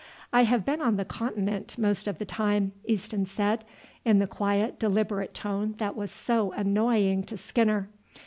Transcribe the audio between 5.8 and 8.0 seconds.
was so annoying to Skinner.